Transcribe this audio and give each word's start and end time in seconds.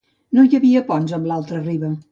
No 0.37 0.45
hi 0.47 0.57
havia 0.59 0.81
ponts 0.89 1.15
amb 1.19 1.31
l'altra 1.33 1.65
riba. 1.69 1.97